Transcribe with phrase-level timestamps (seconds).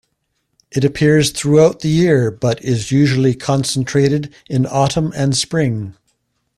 [0.71, 5.93] It appears throughout the year but is usually concentrated in autumn and spring.